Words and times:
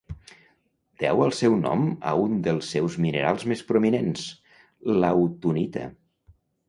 Deu 1.01 1.19
el 1.25 1.33
seu 1.39 1.57
nom 1.65 1.83
a 2.11 2.13
un 2.23 2.33
dels 2.47 2.69
seus 2.75 2.97
minerals 3.07 3.45
més 3.53 3.61
prominents, 3.71 4.25
l'autunita. 5.05 5.85